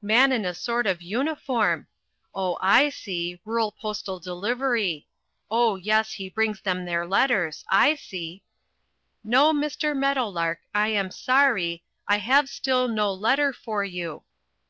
[0.00, 1.86] man in a sort of uniform
[2.34, 5.06] oh, I see, rural postal delivery
[5.50, 8.42] oh, yes, he brings them their letters I see
[9.22, 9.94] "NO, MR.
[9.94, 14.22] MEADOWLARK, I AM SORRY, I HAVE STILL NO LETTER FOR YOU..."